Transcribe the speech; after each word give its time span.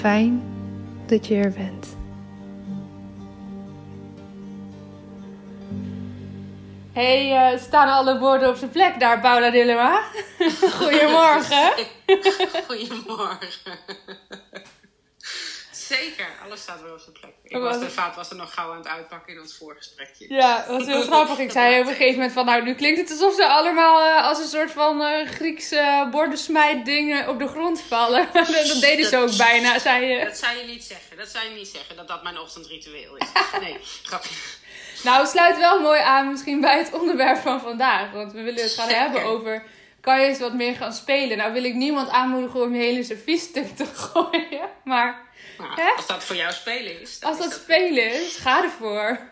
Fijn 0.00 0.42
dat 1.06 1.26
je 1.26 1.34
er 1.34 1.52
bent. 1.52 1.96
Hey, 6.92 7.52
uh, 7.52 7.60
staan 7.60 7.88
alle 7.88 8.18
woorden 8.18 8.48
op 8.48 8.56
zijn 8.56 8.70
plek 8.70 9.00
daar, 9.00 9.20
Paula 9.20 9.50
Dillema? 9.50 10.00
Goedemorgen. 10.78 11.72
Goedemorgen. 12.68 13.78
Zeker, 15.96 16.26
alles 16.44 16.60
staat 16.60 16.82
weer 16.82 16.92
op 16.92 17.00
zijn 17.00 17.16
plek. 17.20 17.32
Ik 17.42 17.56
was, 17.56 17.78
de 17.78 17.90
vaat 17.90 18.16
was 18.16 18.30
er 18.30 18.36
nog 18.36 18.54
gauw 18.54 18.70
aan 18.70 18.76
het 18.76 18.88
uitpakken 18.88 19.32
in 19.32 19.40
ons 19.40 19.56
voorgesprekje. 19.56 20.34
Ja, 20.34 20.56
dat 20.56 20.66
was 20.66 20.86
heel 20.86 21.02
grappig. 21.12 21.38
Ik 21.38 21.50
zei 21.60 21.80
op 21.80 21.86
een 21.86 21.92
gegeven 21.92 22.14
moment 22.14 22.32
van, 22.32 22.44
nou, 22.44 22.62
nu 22.62 22.74
klinkt 22.74 23.00
het 23.00 23.10
alsof 23.10 23.34
ze 23.34 23.46
allemaal 23.46 24.06
uh, 24.06 24.26
als 24.26 24.38
een 24.38 24.48
soort 24.48 24.70
van 24.70 25.02
uh, 25.02 25.28
Griekse 25.28 25.76
uh, 25.76 26.10
bordensmijt 26.10 26.84
dingen 26.84 27.28
op 27.28 27.38
de 27.38 27.48
grond 27.48 27.80
vallen. 27.80 28.28
dat 28.68 28.80
deden 28.80 29.06
ze 29.06 29.16
ook 29.16 29.36
bijna, 29.36 29.78
zei 29.78 30.06
je. 30.06 30.24
Dat 30.24 30.36
zou 30.36 30.56
je 30.56 30.64
niet 30.64 30.84
zeggen. 30.84 31.16
Dat 31.16 31.28
zou 31.28 31.44
je 31.44 31.54
niet 31.54 31.68
zeggen, 31.68 31.96
dat 31.96 32.08
dat 32.08 32.22
mijn 32.22 32.38
ochtendritueel 32.38 33.16
is. 33.16 33.26
Nee, 33.60 33.76
grapje. 34.02 34.34
Nou, 35.04 35.20
het 35.20 35.30
sluit 35.30 35.58
wel 35.58 35.80
mooi 35.80 36.00
aan 36.00 36.30
misschien 36.30 36.60
bij 36.60 36.78
het 36.78 36.92
onderwerp 36.92 37.38
van 37.38 37.60
vandaag. 37.60 38.10
Want 38.12 38.32
we 38.32 38.42
willen 38.42 38.62
het 38.62 38.72
gaan 38.72 38.88
hebben 38.88 39.22
over 39.22 39.62
kan 40.00 40.20
je 40.20 40.26
eens 40.26 40.38
wat 40.38 40.54
meer 40.54 40.74
gaan 40.74 40.92
spelen. 40.92 41.36
Nou 41.36 41.52
wil 41.52 41.64
ik 41.64 41.74
niemand 41.74 42.08
aanmoedigen 42.08 42.60
om 42.60 42.74
je 42.74 42.82
hele 42.82 43.02
serviesstuk 43.02 43.66
te 43.76 43.86
gooien. 43.86 44.70
Maar 44.84 45.28
nou, 45.58 45.96
als 45.96 46.06
dat 46.06 46.24
voor 46.24 46.36
jou 46.36 46.52
spelen 46.52 47.00
is. 47.00 47.22
Als 47.22 47.38
dat, 47.38 47.52
spelen 47.52 48.24
is, 48.24 48.36
ga 48.36 48.62
ervoor. 48.62 49.28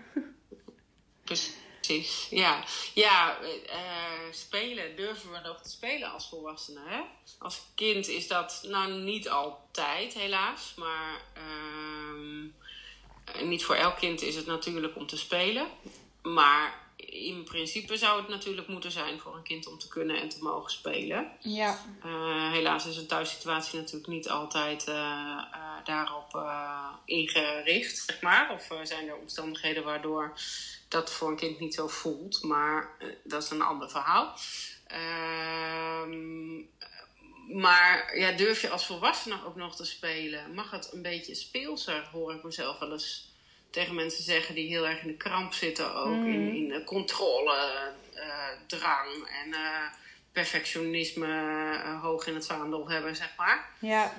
Precies, 1.25 2.27
ja. 2.31 2.65
Ja, 2.95 3.39
uh, 3.43 3.49
spelen, 4.31 4.97
durven 4.97 5.31
we 5.31 5.39
nog 5.39 5.61
te 5.61 5.71
spelen 5.71 6.13
als 6.13 6.29
volwassenen? 6.29 6.83
Hè? 6.87 7.01
Als 7.39 7.63
kind 7.75 8.09
is 8.09 8.29
dat 8.29 8.61
nou 8.63 8.93
niet 8.93 9.29
altijd, 9.29 10.15
helaas. 10.15 10.75
Maar 10.77 11.21
uh, 11.37 12.53
niet 13.43 13.65
voor 13.65 13.75
elk 13.75 13.97
kind 13.97 14.23
is 14.23 14.35
het 14.35 14.47
natuurlijk 14.47 14.97
om 14.97 15.07
te 15.07 15.17
spelen. 15.17 15.67
Maar 16.23 16.88
in 17.11 17.45
principe 17.45 17.97
zou 17.97 18.21
het 18.21 18.29
natuurlijk 18.29 18.69
moeten 18.69 18.91
zijn 18.91 19.21
voor 19.21 19.37
een 19.37 19.43
kind 19.43 19.67
om 19.67 19.79
te 19.79 19.89
kunnen 19.89 20.21
en 20.21 20.29
te 20.29 20.43
mogen 20.43 20.71
spelen. 20.71 21.31
Ja. 21.41 21.79
Uh, 22.05 22.53
helaas 22.53 22.87
is 22.87 22.97
een 22.97 23.07
thuissituatie 23.07 23.79
natuurlijk 23.79 24.13
niet 24.13 24.29
altijd 24.29 24.89
uh, 24.89 24.95
uh, 24.95 25.85
daarop 25.85 26.47
ingericht, 27.05 27.97
zeg 27.97 28.21
maar. 28.21 28.53
Of 28.53 28.87
zijn 28.87 29.09
er 29.09 29.17
omstandigheden 29.17 29.85
waardoor 29.85 30.33
dat 30.89 31.13
voor 31.13 31.29
een 31.29 31.37
kind 31.37 31.61
niet 31.61 31.75
zo 31.75 31.89
voelt. 31.89 32.43
Maar 32.43 32.97
dat 33.25 33.43
is 33.43 33.51
een 33.51 33.63
ander 33.63 33.91
verhaal. 33.91 34.35
Ehm, 34.87 36.57
maar 37.61 38.19
ja, 38.19 38.33
durf 38.33 38.61
je 38.61 38.71
als 38.71 38.87
volwassene 38.87 39.45
ook 39.47 39.57
nog 39.57 39.77
te 39.77 39.85
spelen? 39.85 40.55
Mag 40.55 40.71
het 40.71 40.93
een 40.93 41.03
beetje 41.03 41.35
speelser, 41.35 42.09
hoor 42.13 42.35
ik 42.35 42.43
mezelf 42.43 42.79
wel 42.79 42.93
eens 42.93 43.28
tegen 43.71 43.95
mensen 43.95 44.25
zeggen 44.25 44.55
die 44.55 44.69
heel 44.69 44.87
erg 44.87 45.01
in 45.03 45.07
de 45.09 45.17
kramp 45.17 45.53
zitten 45.53 45.95
ook. 45.95 46.25
In, 46.25 46.41
Mm. 46.41 46.73
in 46.73 46.85
controle, 46.85 47.93
uh, 48.15 48.23
drang 48.67 49.09
en 49.43 49.49
uh, 49.49 49.83
perfectionisme 50.33 51.27
hoog 52.03 52.27
in 52.27 52.35
het 52.35 52.47
vaandel 52.47 52.89
hebben, 52.89 53.17
zeg 53.17 53.33
maar. 53.37 53.69
Ja. 53.79 54.13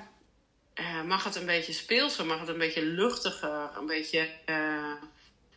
mag 1.06 1.24
het 1.24 1.36
een 1.36 1.46
beetje 1.46 1.74
speelser, 1.74 2.26
mag 2.26 2.40
het 2.40 2.50
een 2.50 2.58
beetje 2.58 2.86
luchtiger, 2.86 3.70
een 3.78 3.86
beetje... 3.86 4.30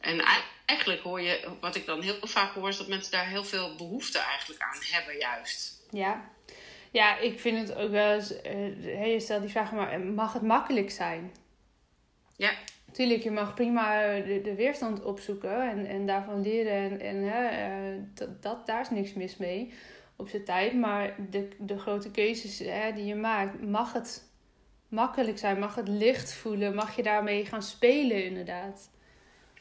en 0.01 0.21
eigenlijk 0.67 1.03
hoor 1.03 1.21
je, 1.21 1.49
wat 1.61 1.75
ik 1.77 1.87
dan 1.87 2.01
heel 2.01 2.19
vaak 2.23 2.55
hoor, 2.55 2.69
is 2.69 2.77
dat 2.77 2.89
mensen 2.89 3.13
daar 3.13 3.27
heel 3.27 3.45
veel 3.45 3.75
behoefte 3.77 4.19
eigenlijk 4.19 4.63
aan 4.63 4.79
hebben 4.81 5.19
juist. 5.19 5.81
Ja. 5.91 6.31
Ja, 6.91 7.19
ik 7.19 7.41
vind 7.41 7.69
het 7.69 7.77
ook 7.79 7.91
wel 7.91 8.13
eens... 8.15 8.29
je 9.13 9.17
stelt 9.19 9.43
die 9.43 9.51
vraag, 9.51 9.73
maar 9.73 10.01
mag 10.01 10.33
het 10.33 10.43
makkelijk 10.43 10.91
zijn? 10.91 11.35
Ja. 12.37 12.53
Tuurlijk, 12.93 13.23
je 13.23 13.31
mag 13.31 13.55
prima 13.55 14.17
de, 14.21 14.41
de 14.43 14.55
weerstand 14.55 15.03
opzoeken 15.03 15.71
en, 15.71 15.87
en 15.87 16.07
daarvan 16.07 16.43
leren. 16.43 16.73
En, 16.73 17.01
en 17.01 17.17
hè, 17.23 17.99
dat, 18.15 18.43
dat, 18.43 18.67
daar 18.67 18.81
is 18.81 18.91
niks 18.91 19.13
mis 19.13 19.37
mee 19.37 19.75
op 20.17 20.29
zijn 20.29 20.45
tijd. 20.45 20.75
Maar 20.75 21.15
de, 21.31 21.49
de 21.59 21.79
grote 21.79 22.11
keuzes 22.11 22.59
hè, 22.59 22.93
die 22.93 23.05
je 23.05 23.15
maakt, 23.15 23.63
mag 23.63 23.93
het 23.93 24.31
makkelijk 24.89 25.39
zijn? 25.39 25.59
Mag 25.59 25.75
het 25.75 25.89
licht 25.89 26.35
voelen? 26.35 26.75
Mag 26.75 26.97
je 26.97 27.03
daarmee 27.03 27.47
gaan 27.47 27.63
spelen 27.63 28.25
inderdaad? 28.25 28.91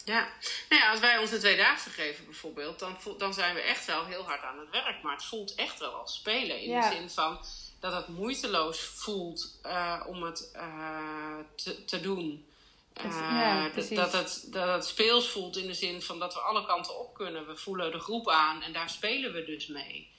Ja, 0.06 0.28
nou 0.70 0.82
ja 0.82 0.90
als 0.92 1.00
wij 1.00 1.18
ons 1.18 1.30
de 1.30 1.38
tweedaagse 1.38 1.90
geven 1.90 2.26
bijvoorbeeld, 2.26 2.80
dan, 2.80 2.98
dan 3.18 3.34
zijn 3.34 3.56
we 3.56 3.62
echt 3.62 3.86
wel 3.86 4.06
heel 4.06 4.24
hard 4.24 4.44
aan 4.44 4.60
het 4.60 4.70
werk. 4.70 5.04
Maar 5.04 5.14
het 5.14 5.26
voelt 5.26 5.56
echt 5.56 5.80
wel 5.80 5.92
als 5.94 6.16
spelen. 6.16 6.62
In 6.62 6.70
Ja. 6.70 6.90
de 6.90 6.96
zin 6.96 7.10
van 7.10 7.38
dat 7.80 7.94
het 7.94 8.08
moeiteloos 8.08 8.82
voelt 8.82 9.60
uh, 9.66 10.04
om 10.08 10.24
het 10.24 10.52
uh, 10.56 11.38
te, 11.56 11.86
te 11.86 12.02
doen. 12.02 12.46
Ja, 12.94 13.70
dat, 13.90 14.12
het, 14.12 14.48
dat 14.52 14.68
het 14.68 14.86
speels 14.86 15.30
voelt 15.30 15.58
in 15.58 15.68
de 15.68 15.74
zin 15.74 16.02
van 16.02 16.20
dat 16.20 16.34
we 16.34 16.40
alle 16.40 16.66
kanten 16.66 17.00
op 17.00 17.14
kunnen. 17.14 17.48
We 17.48 17.56
voelen 17.56 17.92
de 17.92 18.00
groep 18.00 18.30
aan 18.30 18.62
en 18.62 18.74
daar 18.74 18.90
spelen 18.90 19.34
we 19.34 19.44
dus 19.44 19.68
mee. 19.68 20.10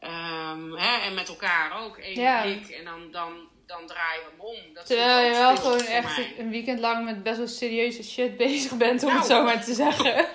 Um, 0.00 0.76
hè, 0.76 1.00
en 1.00 1.14
met 1.14 1.28
elkaar 1.28 1.84
ook. 1.84 1.98
Eén 1.98 2.20
ja. 2.20 2.42
blik 2.42 2.68
en 2.68 2.84
dan, 2.84 3.10
dan, 3.10 3.48
dan 3.66 3.86
draaien 3.86 4.24
we 4.24 4.30
hem 4.30 4.40
om. 4.40 4.74
Dat 4.74 4.86
Terwijl 4.86 5.26
je 5.26 5.30
wel 5.30 5.56
gewoon 5.56 5.80
echt 5.80 6.38
een 6.38 6.50
weekend 6.50 6.80
lang 6.80 7.04
met 7.04 7.22
best 7.22 7.38
wel 7.38 7.46
serieuze 7.46 8.02
shit 8.02 8.36
bezig 8.36 8.76
bent, 8.76 9.02
om 9.02 9.08
het 9.08 9.28
nou. 9.28 9.30
zo 9.30 9.44
maar 9.44 9.64
te 9.64 9.74
zeggen. 9.74 10.28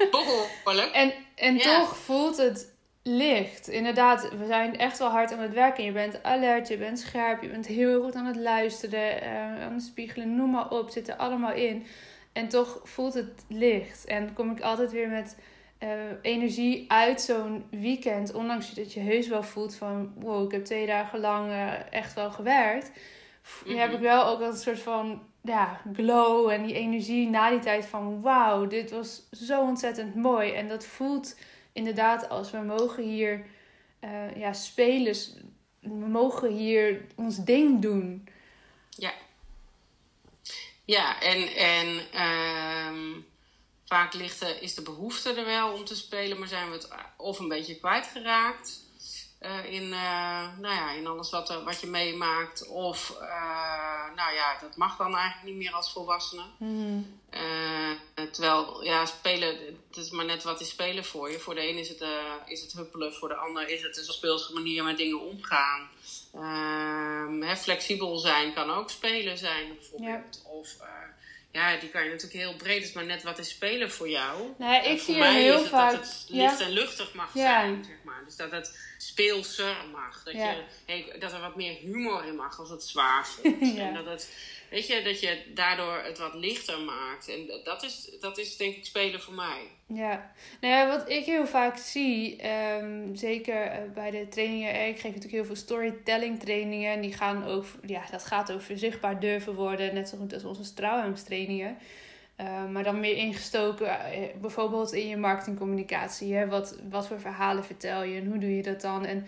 en 0.94 1.14
en 1.38 1.58
toch 1.58 1.98
voelt 1.98 2.38
het 2.38 2.77
licht. 3.08 3.68
Inderdaad, 3.68 4.30
we 4.38 4.46
zijn 4.46 4.78
echt 4.78 5.00
wel 5.00 5.10
hard 5.10 5.32
aan 5.32 5.40
het 5.40 5.54
werken. 5.54 5.84
Je 5.84 5.92
bent 5.92 6.24
alert, 6.24 6.68
je 6.68 6.78
bent 6.78 7.00
scherp, 7.00 7.42
je 7.42 7.50
bent 7.50 7.66
heel 7.66 8.04
goed 8.04 8.16
aan 8.16 8.26
het 8.26 8.36
luisteren, 8.36 9.24
uh, 9.24 9.64
aan 9.64 9.74
het 9.74 9.84
spiegelen, 9.84 10.36
noem 10.36 10.52
maar 10.52 10.70
op, 10.70 10.90
zit 10.90 11.08
er 11.08 11.16
allemaal 11.16 11.54
in. 11.54 11.86
En 12.34 12.48
toch 12.48 12.80
voelt 12.84 13.14
het 13.14 13.46
licht. 13.48 14.06
En 14.06 14.34
kom 14.34 14.52
ik 14.52 14.62
altijd 14.62 14.92
weer 14.92 15.10
met 15.10 15.38
uh, 15.80 15.90
energie 16.22 16.86
uit 16.88 17.22
zo'n 17.22 17.66
weekend. 17.70 18.34
Ondanks 18.34 18.74
dat 18.74 18.94
je 18.94 19.00
heus 19.00 19.28
wel 19.28 19.44
voelt 19.44 19.76
van... 19.76 20.14
Wow, 20.20 20.46
ik 20.46 20.52
heb 20.52 20.66
twee 20.66 20.86
dagen 20.86 21.20
lang 21.20 21.50
uh, 21.50 21.94
echt 21.94 22.14
wel 22.14 22.32
gewerkt. 22.32 22.92
Mm 23.66 23.76
Heb 23.78 23.94
ik 23.94 24.00
wel 24.00 24.26
ook 24.26 24.42
een 24.42 24.58
soort 24.58 24.80
van 24.80 25.22
ja, 25.42 25.82
glow 25.94 26.50
en 26.50 26.64
die 26.64 26.76
energie 26.76 27.30
na 27.30 27.50
die 27.50 27.60
tijd 27.60 27.86
van... 27.86 28.22
Wauw, 28.22 28.68
dit 28.68 28.92
was 28.92 29.30
zo 29.32 29.62
ontzettend 29.62 30.16
mooi. 30.16 30.52
En 30.52 30.68
dat 30.68 30.86
voelt 30.86 31.36
inderdaad 31.78 32.30
als 32.30 32.52
we 32.52 32.58
mogen 32.58 33.04
hier 33.04 33.46
uh, 34.02 34.36
ja, 34.36 34.54
spelen. 34.54 35.16
We 35.80 36.08
mogen 36.08 36.52
hier 36.52 37.06
ons 37.16 37.38
ding 37.38 37.82
doen. 37.82 38.28
Ja. 38.90 39.14
Ja, 40.86 41.22
en... 41.22 41.56
en 41.56 41.88
um 42.22 43.26
Vaak 43.88 44.14
ligt 44.14 44.42
er, 44.42 44.62
is 44.62 44.76
de 44.76 44.82
behoefte 44.82 45.34
er 45.34 45.46
wel 45.46 45.74
om 45.74 45.86
te 45.86 45.96
spelen, 45.96 46.40
maar 46.40 46.48
zijn 46.48 46.68
we 46.70 46.74
het 46.74 46.90
of 47.18 47.40
een 47.40 47.48
beetje 47.48 47.76
kwijtgeraakt 47.76 48.82
uh, 49.42 49.74
in, 49.74 49.84
uh, 49.84 50.58
nou 50.60 50.76
ja, 50.76 50.92
in 50.92 51.08
alles 51.08 51.30
wat, 51.30 51.64
wat 51.64 51.82
je 51.82 51.88
meemaakt. 51.88 52.68
Of, 52.68 53.16
nou 54.16 54.34
ja, 54.34 54.58
dat 54.62 54.76
mag 54.76 54.98
dan 54.98 55.16
eigenlijk 55.16 55.46
niet 55.46 55.64
meer 55.64 55.74
als 55.74 55.92
volwassene. 55.92 56.44
Mm. 56.58 57.20
Terwijl, 58.32 58.84
ja, 58.84 59.06
spelen, 59.06 59.58
het 59.88 59.98
is 59.98 60.10
maar 60.10 60.26
net 60.26 60.44
wat 60.44 60.62
is 60.62 60.70
spelen 60.70 61.06
voor 61.06 61.32
je. 61.32 61.40
Voor 61.40 61.56
de 61.56 61.70
een 61.70 61.78
is 61.78 61.90
het, 61.90 62.04
is 62.46 62.62
het 62.62 62.74
huppelen, 62.74 63.14
voor 63.14 63.28
de 63.28 63.36
ander 63.36 63.70
is 63.70 63.82
het 63.82 63.98
een 63.98 64.04
speelse 64.04 64.54
manier 64.54 64.84
met 64.84 64.98
dingen 64.98 65.22
omgaan. 65.22 65.90
Ehm, 66.34 67.42
hè, 67.42 67.56
flexibel 67.56 68.18
zijn 68.18 68.54
kan 68.54 68.72
ook 68.72 68.90
spelen 68.90 69.38
zijn, 69.38 69.68
bijvoorbeeld. 69.76 70.44
Of 70.46 70.76
ja, 71.58 71.78
die 71.78 71.90
kan 71.90 72.04
je 72.04 72.10
natuurlijk 72.10 72.40
heel 72.40 72.56
breed. 72.56 72.84
is 72.84 72.94
maar 72.94 73.06
net 73.06 73.24
wat 73.24 73.40
is 73.40 73.50
spelen 73.50 73.92
voor 73.92 74.10
jou. 74.10 74.54
Nee, 74.58 74.88
ik 74.88 75.00
zie 75.00 75.18
mij 75.18 75.42
heel 75.42 75.58
het 75.58 75.68
vaak. 75.68 75.92
Dat 75.92 76.00
het 76.00 76.26
licht 76.28 76.60
en 76.60 76.70
luchtig 76.70 77.14
mag 77.14 77.32
zijn, 77.34 77.84
zeg 77.84 77.96
maar. 78.04 78.22
Dus 78.26 78.36
dat 78.36 78.52
het 78.52 78.80
speelser 78.98 79.76
mag. 79.92 80.24
Dat, 80.24 80.34
je, 80.34 80.64
hey, 80.86 81.16
dat 81.20 81.34
er 81.34 81.42
wat 81.42 81.56
meer 81.56 81.78
humor 81.78 82.26
in 82.26 82.36
mag 82.36 82.60
als 82.60 82.70
het 82.70 82.84
zwaar 82.84 83.28
voelt. 83.28 83.78
En 83.88 83.94
dat 83.94 84.06
het 84.06 84.30
Weet 84.70 84.88
je, 84.88 85.02
dat 85.02 85.20
je 85.20 85.42
daardoor 85.54 86.02
het 86.04 86.18
wat 86.18 86.34
lichter 86.34 86.80
maakt. 86.80 87.30
En 87.30 87.62
dat 87.64 87.84
is, 87.84 88.10
dat 88.20 88.38
is 88.38 88.58
denk 88.58 88.76
ik 88.76 88.86
spelen 88.86 89.22
voor 89.22 89.34
mij. 89.34 89.62
Ja, 89.88 90.32
nou 90.62 90.74
ja, 90.74 90.88
wat 90.88 91.10
ik 91.10 91.26
heel 91.26 91.48
vaak 91.48 91.78
zie, 91.78 92.48
um, 92.82 93.16
zeker 93.16 93.62
eh, 93.62 93.78
bij 93.94 94.12
de 94.12 94.28
trainingen, 94.30 94.88
ik 94.88 94.96
geef 94.96 95.04
natuurlijk 95.04 95.34
heel 95.34 95.46
veel 95.46 95.56
storytelling 95.56 96.40
trainingen. 96.40 96.92
En 96.92 97.02
die 97.02 97.14
gaan 97.14 97.46
over, 97.46 97.80
ja, 97.86 98.04
dat 98.12 98.26
gaat 98.26 98.52
over 98.52 98.78
zichtbaar 98.78 99.20
durven 99.20 99.54
worden, 99.54 99.94
net 99.94 100.10
zo 100.10 100.18
goed 100.18 100.34
als 100.34 100.44
onze 100.44 100.64
straalangstrainingen. 100.64 101.78
Uh, 102.42 102.70
maar 102.70 102.84
dan 102.84 103.00
meer 103.00 103.16
ingestoken, 103.16 103.88
uh, 103.88 104.42
bijvoorbeeld 104.42 104.94
in 104.94 105.08
je 105.08 105.18
marketingcommunicatie. 105.18 106.34
Hè? 106.34 106.48
Wat, 106.48 106.80
wat 106.90 107.08
voor 107.08 107.20
verhalen 107.20 107.64
vertel 107.64 108.04
je 108.04 108.20
en 108.20 108.28
hoe 108.28 108.38
doe 108.38 108.56
je 108.56 108.64
dat 108.64 108.82
dan? 108.82 109.06
En 109.06 109.26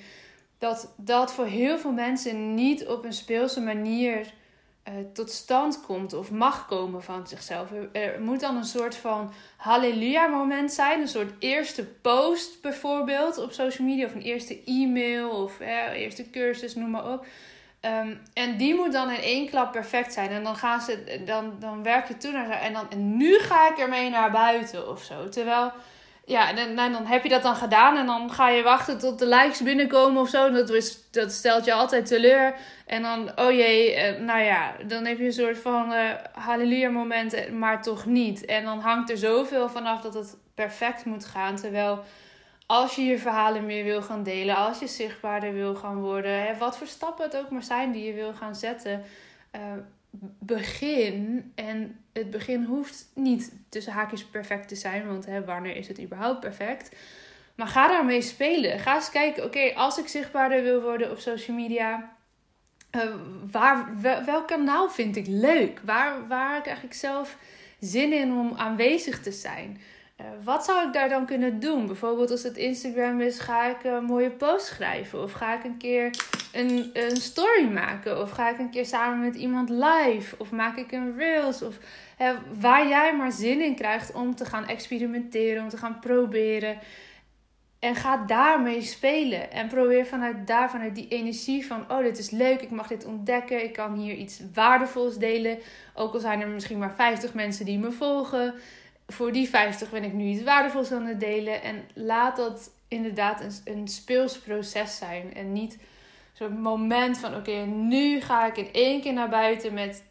dat 0.58 0.94
dat 0.98 1.34
voor 1.34 1.46
heel 1.46 1.78
veel 1.78 1.92
mensen 1.92 2.54
niet 2.54 2.88
op 2.88 3.04
een 3.04 3.14
speelse 3.14 3.62
manier 3.62 4.34
uh, 4.88 4.94
tot 5.14 5.32
stand 5.32 5.82
komt 5.82 6.14
of 6.14 6.32
mag 6.32 6.68
komen 6.68 7.04
van 7.04 7.28
zichzelf. 7.28 7.70
Er, 7.92 8.22
moet 8.22 8.40
dan 8.40 8.58
een 8.58 8.64
soort 8.64 8.96
van 8.96 9.32
halleluja 9.58 10.28
moment 10.28 10.72
zijn. 10.72 11.02
Een 11.02 11.08
soort 11.08 11.32
eerste 11.40 11.86
post 11.86 12.62
bijvoorbeeld 12.62 13.38
op 13.38 13.52
social 13.52 13.88
media. 13.88 14.06
Of 14.06 14.14
een 14.14 14.22
eerste 14.22 14.64
e-mail 14.66 15.30
of 15.30 15.60
uh, 15.60 15.92
eerste 15.92 16.30
cursus, 16.30 16.76
noem 16.76 16.90
maar 16.90 17.12
op. 17.12 17.26
Um, 17.82 18.20
en 18.34 18.58
die 18.58 18.76
moet 18.76 18.92
dan 18.92 19.12
in 19.12 19.22
één 19.22 19.50
klap 19.50 19.72
perfect 19.72 20.14
zijn. 20.14 20.30
En 20.30 20.44
dan 20.44 20.56
gaan 20.56 20.82
ze, 20.82 21.22
dan, 21.26 21.54
dan 21.60 21.84
werk 21.84 22.08
je 22.08 22.18
toe 22.18 22.32
naar 22.32 22.50
en 22.50 22.74
dan 22.74 22.90
en 22.90 23.18
nu 23.18 23.40
ga 23.40 23.70
ik 23.72 23.78
ermee 23.78 24.10
naar 24.10 24.32
buiten 24.32 24.90
of 24.90 25.04
zo. 25.04 25.30
Terwijl 25.30 25.72
ja, 26.30 26.50
en, 26.50 26.78
en, 26.78 26.92
dan 26.92 27.06
heb 27.06 27.24
je 27.24 27.30
dat 27.30 27.42
dan 27.42 27.56
gedaan 27.56 27.98
en 27.98 28.06
dan 28.06 28.32
ga 28.32 28.50
je 28.50 28.64
wachten 28.64 29.00
tot 29.00 29.20
de 29.20 29.28
likes 29.28 29.62
binnenkomen 29.62 30.22
of 30.22 30.30
zo. 30.30 30.52
Dat, 30.52 30.70
is, 30.70 31.12
dat 31.12 31.32
stelt 31.32 31.66
je 31.66 31.74
altijd 31.74 32.06
teleur. 32.06 32.56
En 32.86 33.02
dan, 33.02 33.32
oh 33.40 33.52
jee, 33.52 33.94
eh, 33.94 34.22
nou 34.22 34.42
ja, 34.42 34.76
dan 34.88 35.06
heb 35.06 35.18
je 35.18 35.26
een 35.26 35.34
soort 35.34 35.58
van 35.58 35.92
uh, 35.92 36.10
halleluja 36.32 36.90
moment, 36.90 37.34
eh, 37.34 37.52
maar 37.52 37.82
toch 37.82 38.06
niet. 38.06 38.46
En 38.46 38.64
dan 38.64 38.80
hangt 38.80 39.10
er 39.10 39.18
zoveel 39.18 39.70
vanaf 39.70 40.02
dat 40.02 40.14
het 40.14 40.38
perfect 40.56 41.06
moet 41.06 41.26
gaan. 41.26 41.56
Terwijl 41.56 42.04
als 42.66 42.96
je 42.96 43.06
je 43.06 43.18
verhalen 43.18 43.66
meer 43.66 43.84
wil 43.84 44.02
gaan 44.02 44.24
delen, 44.24 44.56
als 44.56 44.80
je 44.80 44.88
zichtbaarder 44.88 45.54
wil 45.54 45.76
gaan 45.76 46.02
worden, 46.02 46.46
hè, 46.46 46.58
wat 46.58 46.78
voor 46.78 46.88
stappen 46.88 47.26
het 47.26 47.38
ook 47.38 47.50
maar 47.50 47.64
zijn 47.64 47.92
die 47.92 48.06
je 48.06 48.14
wil 48.14 48.34
gaan 48.34 48.56
zetten, 48.56 49.04
begin. 50.40 51.52
En 51.56 52.00
het 52.14 52.30
begin 52.30 52.64
hoeft 52.64 53.12
niet 53.16 53.54
tussen 53.70 53.94
haakjes 53.94 54.26
perfect 54.26 54.68
te 54.68 54.76
zijn, 54.76 55.08
want 55.08 55.26
hè, 55.26 55.46
wanneer 55.46 55.76
is 55.76 55.88
het 55.88 56.02
überhaupt 56.02 56.40
perfect? 56.40 56.96
Maar 57.56 57.68
ga 57.68 57.88
daarmee 57.88 58.22
spelen. 58.22 58.80
Ga 58.80 58.96
eens 58.96 59.10
kijken, 59.10 59.44
oké, 59.44 59.74
als 59.76 59.98
ik 59.98 60.08
zichtbaarder 60.08 60.64
wil 60.64 60.82
worden 60.82 61.12
op 61.12 61.20
social 61.20 61.58
media, 61.58 62.12
uh, 62.96 63.02
waar, 63.52 64.02
welk 64.26 64.48
kanaal 64.48 64.90
vind 64.90 65.16
ik 65.16 65.28
leuk? 65.28 65.82
Waar, 65.84 66.28
waar 66.28 66.62
krijg 66.62 66.84
ik 66.84 66.94
zelf 66.94 67.38
zin 67.80 68.14
in 68.14 68.32
om 68.32 68.54
aanwezig 68.56 69.22
te 69.22 69.32
zijn? 69.32 69.82
Uh, 70.22 70.26
wat 70.44 70.66
zou 70.66 70.88
ik 70.88 70.94
daar 70.94 71.10
dan 71.10 71.26
kunnen 71.26 71.60
doen? 71.60 71.88
Bijvoorbeeld 71.88 72.32
als 72.32 72.44
het 72.44 72.58
Instagram 72.58 73.22
is, 73.22 73.40
ga 73.40 73.66
ik 73.66 73.84
een 73.84 74.04
mooie 74.04 74.32
post 74.32 74.66
schrijven. 74.66 75.24
Of 75.24 75.32
ga 75.32 75.54
ik 75.54 75.64
een 75.64 75.78
keer 75.78 76.12
een, 76.52 76.90
een 76.94 77.18
story 77.18 77.68
maken. 77.74 78.22
Of 78.22 78.32
ga 78.32 78.50
ik 78.50 78.60
een 78.60 78.70
keer 78.70 78.86
samen 78.86 79.20
met 79.20 79.36
iemand 79.36 79.70
live. 79.70 80.36
Of 80.38 80.52
maak 80.52 80.78
ik 80.78 80.92
een 80.92 81.18
reels. 81.18 81.62
Of 81.62 81.78
hè, 82.18 82.34
waar 82.60 82.88
jij 82.88 83.16
maar 83.16 83.32
zin 83.32 83.62
in 83.62 83.76
krijgt 83.76 84.12
om 84.12 84.36
te 84.36 84.46
gaan 84.46 84.68
experimenteren. 84.68 85.64
Om 85.64 85.70
te 85.70 85.78
gaan 85.78 86.00
proberen. 86.00 86.78
En 87.80 87.96
ga 87.96 88.26
daarmee 88.26 88.82
spelen. 88.82 89.52
En 89.52 89.68
probeer 89.68 90.06
vanuit 90.06 90.48
daar, 90.48 90.70
vanuit 90.70 90.96
die 90.96 91.08
energie 91.08 91.66
van... 91.66 91.92
Oh, 91.92 92.04
dit 92.04 92.18
is 92.18 92.30
leuk, 92.30 92.62
ik 92.62 92.72
mag 92.72 92.88
dit 92.88 93.06
ontdekken. 93.06 93.64
Ik 93.64 93.74
kan 93.74 93.94
hier 93.94 94.16
iets 94.16 94.42
waardevols 94.54 95.18
delen. 95.18 95.58
Ook 95.94 96.14
al 96.14 96.20
zijn 96.20 96.42
er 96.42 96.48
misschien 96.48 96.78
maar 96.78 96.96
50 96.96 97.34
mensen 97.34 97.66
die 97.66 97.78
me 97.78 97.92
volgen. 97.92 98.54
Voor 99.08 99.32
die 99.32 99.50
50 99.50 99.90
ben 99.90 100.04
ik 100.04 100.14
nu 100.14 100.24
iets 100.24 100.44
waardevols 100.44 100.92
aan 100.92 101.06
het 101.06 101.20
delen. 101.20 101.62
En 101.62 101.84
laat 101.94 102.36
dat 102.36 102.72
inderdaad 102.88 103.42
een, 103.42 103.74
een 103.74 103.88
speels 103.88 104.40
proces 104.40 104.98
zijn. 104.98 105.34
En 105.34 105.54
niet 105.54 105.78
zo'n 106.40 106.62
moment 106.62 107.18
van: 107.18 107.36
oké, 107.36 107.66
nu 107.66 108.22
ga 108.22 108.46
ik 108.46 108.58
in 108.58 108.74
één 108.74 109.02
keer 109.02 109.14
naar 109.14 109.30
buiten 109.30 109.74
met 109.74 110.04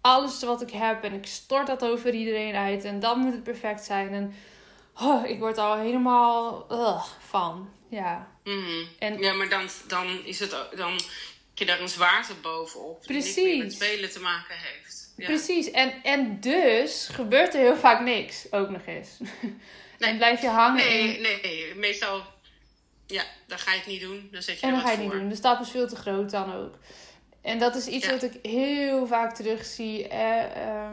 alles 0.00 0.42
wat 0.42 0.62
ik 0.62 0.70
heb. 0.70 1.04
En 1.04 1.12
ik 1.12 1.26
stort 1.26 1.66
dat 1.66 1.84
over 1.84 2.14
iedereen 2.14 2.54
uit. 2.54 2.84
En 2.84 3.00
dan 3.00 3.18
moet 3.18 3.32
het 3.32 3.42
perfect 3.42 3.84
zijn. 3.84 4.12
En 4.12 4.34
oh, 5.00 5.26
ik 5.26 5.38
word 5.38 5.58
al 5.58 5.76
helemaal 5.76 6.66
van. 7.18 7.68
Ja. 7.88 8.32
Mm. 8.44 8.88
En, 8.98 9.18
ja, 9.18 9.32
maar 9.32 9.48
dan, 9.48 9.68
dan 9.88 10.24
is 10.24 10.40
het 10.40 10.56
dan 10.76 11.00
je 11.54 11.64
daar 11.64 11.80
een 11.80 11.88
zwaarte 11.88 12.34
bovenop. 12.34 13.02
Precies. 13.02 13.34
Die 13.34 13.62
met 13.62 13.72
spelen 13.72 14.10
te 14.10 14.20
maken 14.20 14.56
heeft. 14.58 15.12
Ja. 15.16 15.26
Precies. 15.26 15.70
En, 15.70 16.02
en 16.02 16.40
dus 16.40 17.08
gebeurt 17.12 17.54
er 17.54 17.60
heel 17.60 17.76
vaak 17.76 18.00
niks. 18.00 18.52
Ook 18.52 18.70
nog 18.70 18.86
eens. 18.86 19.10
Nee. 19.98 20.10
en 20.10 20.16
blijf 20.16 20.40
je 20.40 20.48
hangen. 20.48 20.84
Nee, 20.84 21.16
in... 21.16 21.22
nee, 21.22 21.74
meestal 21.74 22.22
ja, 23.06 23.24
dan 23.46 23.58
ga 23.58 23.72
je 23.72 23.78
het 23.78 23.86
niet 23.86 24.00
doen. 24.00 24.28
Dan 24.32 24.42
zet 24.42 24.60
je 24.60 24.66
en 24.66 24.72
dan 24.72 24.80
ga 24.80 24.90
je 24.90 24.96
het 24.96 25.04
niet 25.04 25.12
doen. 25.12 25.28
De 25.28 25.34
stap 25.34 25.60
is 25.60 25.70
veel 25.70 25.88
te 25.88 25.96
groot 25.96 26.30
dan 26.30 26.52
ook. 26.52 26.78
En 27.40 27.58
dat 27.58 27.74
is 27.74 27.86
iets 27.86 28.10
wat 28.10 28.22
ik 28.22 28.38
heel 28.42 29.06
vaak 29.06 29.34
terugzie. 29.34 30.08
Eh, 30.08 30.92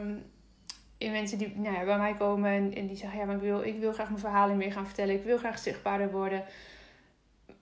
in 0.98 1.12
mensen 1.12 1.38
die 1.38 1.54
nou 1.56 1.76
ja, 1.76 1.84
bij 1.84 1.98
mij 1.98 2.14
komen 2.14 2.52
en, 2.52 2.76
en 2.76 2.88
die 2.88 2.98
zeggen: 2.98 3.20
Ja, 3.20 3.26
maar 3.26 3.36
ik 3.36 3.42
wil, 3.42 3.62
ik 3.62 3.80
wil 3.80 3.94
graag 3.94 4.08
mijn 4.08 4.20
verhalen 4.20 4.58
meer 4.58 4.72
gaan 4.72 4.86
vertellen. 4.86 5.16
Ik 5.16 5.24
wil 5.24 5.38
graag 5.38 5.60
zichtbaarder 5.60 6.12
worden. 6.12 6.44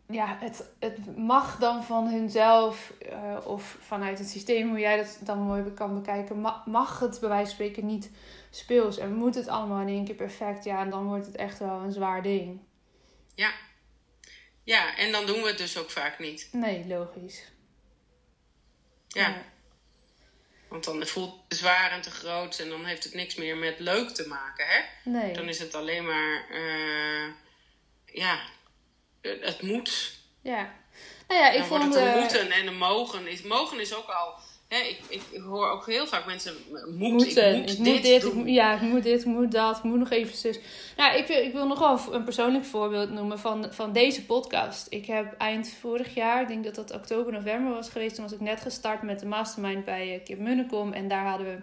Ja, 0.07 0.37
het, 0.39 0.63
het 0.79 1.17
mag 1.17 1.57
dan 1.57 1.83
van 1.83 2.07
hunzelf 2.07 2.93
uh, 3.11 3.47
of 3.47 3.77
vanuit 3.81 4.19
het 4.19 4.29
systeem, 4.29 4.69
hoe 4.69 4.79
jij 4.79 4.97
dat 4.97 5.19
dan 5.23 5.39
mooi 5.39 5.73
kan 5.73 5.95
bekijken, 5.95 6.39
mag 6.65 6.99
het 6.99 7.19
bij 7.19 7.29
wijze 7.29 7.45
van 7.45 7.53
spreken 7.53 7.85
niet 7.85 8.11
speels. 8.49 8.97
En 8.97 9.13
moet 9.13 9.35
het 9.35 9.47
allemaal 9.47 9.81
in 9.81 9.87
één 9.87 10.05
keer 10.05 10.15
perfect. 10.15 10.63
Ja, 10.63 10.81
en 10.81 10.89
dan 10.89 11.05
wordt 11.05 11.25
het 11.25 11.35
echt 11.35 11.59
wel 11.59 11.79
een 11.81 11.91
zwaar 11.91 12.21
ding. 12.21 12.59
Ja, 13.35 13.51
ja, 14.69 14.97
en 14.97 15.11
dan 15.11 15.25
doen 15.25 15.41
we 15.41 15.47
het 15.47 15.57
dus 15.57 15.77
ook 15.77 15.91
vaak 15.91 16.19
niet. 16.19 16.49
Nee, 16.51 16.85
logisch. 16.87 17.43
Ja. 19.07 19.43
Want 20.67 20.83
dan 20.83 21.07
voelt 21.07 21.43
het 21.47 21.57
zwaar 21.57 21.91
en 21.91 22.01
te 22.01 22.11
groot 22.11 22.59
en 22.59 22.69
dan 22.69 22.85
heeft 22.85 23.03
het 23.03 23.13
niks 23.13 23.35
meer 23.35 23.57
met 23.57 23.79
leuk 23.79 24.09
te 24.09 24.27
maken, 24.27 24.65
hè? 24.67 24.81
Nee. 25.03 25.33
Dan 25.33 25.49
is 25.49 25.59
het 25.59 25.75
alleen 25.75 26.05
maar, 26.05 26.47
uh, 26.51 27.33
ja, 28.05 28.41
het 29.21 29.61
moet. 29.61 30.19
Ja. 30.41 30.73
Nou 31.27 31.41
ja, 31.41 31.51
ik 31.51 31.59
dan 31.59 31.67
vond... 31.67 31.83
Het 31.83 31.95
een 31.95 32.07
uh, 32.07 32.19
moeten 32.19 32.51
en 32.51 32.67
een 32.67 32.77
mogen. 32.77 33.47
Mogen 33.47 33.79
is 33.79 33.93
ook 33.93 34.07
al... 34.07 34.39
Hè, 34.69 34.77
ik, 34.77 34.99
ik 35.09 35.41
hoor 35.41 35.69
ook 35.69 35.85
heel 35.85 36.07
vaak 36.07 36.25
mensen... 36.25 36.53
Moet, 36.97 37.11
moeten. 37.11 37.55
Ik 37.55 37.77
moet 37.77 38.01
dit, 38.03 38.23
ik, 38.23 38.33
ja, 38.45 38.73
ik 38.73 38.81
moet 38.81 39.03
dit, 39.03 39.19
ik 39.19 39.25
moet 39.25 39.51
dat, 39.51 39.77
ik 39.77 39.83
moet 39.83 39.99
nog 39.99 40.09
even 40.09 40.37
zus. 40.37 40.59
Nou, 40.97 41.17
ik 41.17 41.27
wil, 41.27 41.37
ik 41.37 41.53
wil 41.53 41.67
nog 41.67 41.79
wel 41.79 42.13
een 42.13 42.23
persoonlijk 42.23 42.65
voorbeeld 42.65 43.09
noemen 43.09 43.39
van, 43.39 43.67
van 43.71 43.93
deze 43.93 44.25
podcast. 44.25 44.87
Ik 44.89 45.05
heb 45.05 45.35
eind 45.37 45.69
vorig 45.79 46.13
jaar, 46.13 46.41
ik 46.41 46.47
denk 46.47 46.63
dat 46.63 46.75
dat 46.75 46.93
oktober, 46.93 47.33
november 47.33 47.73
was 47.73 47.89
geweest. 47.89 48.15
Toen 48.15 48.23
was 48.23 48.33
ik 48.33 48.39
net 48.39 48.61
gestart 48.61 49.01
met 49.01 49.19
de 49.19 49.25
mastermind 49.25 49.85
bij 49.85 50.15
uh, 50.15 50.23
Kip 50.23 50.39
Munnekom. 50.39 50.93
En 50.93 51.07
daar 51.07 51.25
hadden 51.25 51.47
we 51.47 51.57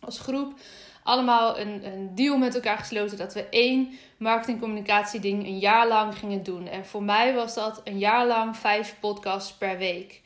als 0.00 0.18
groep 0.18 0.54
allemaal 1.02 1.58
een, 1.58 1.86
een 1.86 2.14
deal 2.14 2.38
met 2.38 2.54
elkaar 2.54 2.78
gesloten 2.78 3.16
dat 3.16 3.34
we 3.34 3.48
één 3.50 3.98
marketingcommunicatie 4.16 5.20
ding 5.20 5.44
een 5.46 5.58
jaar 5.58 5.88
lang 5.88 6.18
gingen 6.18 6.42
doen. 6.42 6.68
En 6.68 6.86
voor 6.86 7.02
mij 7.02 7.34
was 7.34 7.54
dat 7.54 7.80
een 7.84 7.98
jaar 7.98 8.26
lang 8.26 8.56
vijf 8.56 8.96
podcasts 9.00 9.52
per 9.52 9.78
week. 9.78 10.20